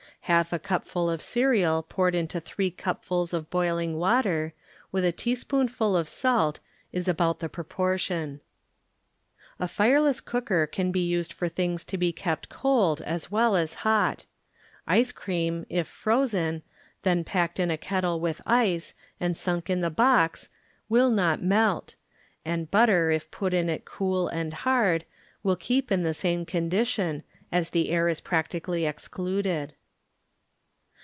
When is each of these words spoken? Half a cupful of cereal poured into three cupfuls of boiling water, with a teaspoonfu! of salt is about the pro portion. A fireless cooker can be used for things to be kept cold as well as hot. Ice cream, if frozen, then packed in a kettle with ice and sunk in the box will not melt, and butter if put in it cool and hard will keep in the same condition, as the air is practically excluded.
Half 0.25 0.53
a 0.53 0.59
cupful 0.59 1.09
of 1.09 1.21
cereal 1.21 1.81
poured 1.83 2.13
into 2.15 2.39
three 2.39 2.69
cupfuls 2.71 3.33
of 3.33 3.49
boiling 3.49 3.97
water, 3.97 4.53
with 4.91 5.03
a 5.03 5.11
teaspoonfu! 5.11 5.99
of 5.99 6.07
salt 6.07 6.59
is 6.93 7.07
about 7.09 7.39
the 7.39 7.49
pro 7.49 7.63
portion. 7.65 8.39
A 9.59 9.67
fireless 9.67 10.21
cooker 10.21 10.67
can 10.67 10.89
be 10.91 11.01
used 11.05 11.33
for 11.33 11.49
things 11.49 11.83
to 11.85 11.97
be 11.97 12.13
kept 12.13 12.47
cold 12.49 13.01
as 13.01 13.29
well 13.31 13.57
as 13.57 13.73
hot. 13.81 14.27
Ice 14.87 15.11
cream, 15.11 15.65
if 15.69 15.87
frozen, 15.87 16.61
then 17.01 17.23
packed 17.25 17.59
in 17.59 17.71
a 17.71 17.77
kettle 17.77 18.19
with 18.21 18.41
ice 18.45 18.93
and 19.19 19.35
sunk 19.35 19.69
in 19.71 19.81
the 19.81 19.89
box 19.89 20.49
will 20.87 21.09
not 21.09 21.41
melt, 21.43 21.95
and 22.45 22.71
butter 22.71 23.09
if 23.11 23.29
put 23.31 23.53
in 23.55 23.69
it 23.69 23.83
cool 23.85 24.29
and 24.29 24.53
hard 24.53 25.03
will 25.43 25.57
keep 25.57 25.91
in 25.91 26.03
the 26.03 26.13
same 26.13 26.45
condition, 26.45 27.23
as 27.51 27.71
the 27.71 27.89
air 27.89 28.07
is 28.07 28.21
practically 28.21 28.85
excluded. 28.85 29.73